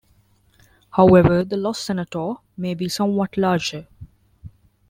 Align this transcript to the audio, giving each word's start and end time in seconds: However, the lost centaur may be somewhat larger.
However, 0.93 1.43
the 1.43 1.57
lost 1.57 1.83
centaur 1.85 2.39
may 2.57 2.73
be 2.73 2.89
somewhat 2.89 3.37
larger. 3.37 3.87